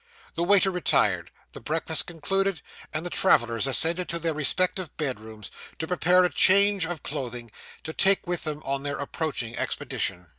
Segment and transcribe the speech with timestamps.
[0.33, 2.61] The waiter retired; the breakfast concluded;
[2.91, 7.51] and the travellers ascended to their respective bedrooms, to prepare a change of clothing,
[7.83, 10.29] to take with them on their approaching expedition.